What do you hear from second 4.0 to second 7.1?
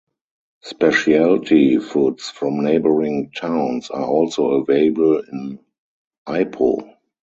also available in Ipoh.